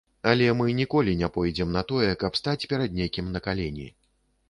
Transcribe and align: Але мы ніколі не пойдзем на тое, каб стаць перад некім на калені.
Але 0.29 0.45
мы 0.61 0.65
ніколі 0.77 1.13
не 1.19 1.29
пойдзем 1.35 1.71
на 1.77 1.85
тое, 1.93 2.09
каб 2.25 2.43
стаць 2.43 2.59
перад 2.75 3.01
некім 3.05 3.33
на 3.37 3.47
калені. 3.51 3.91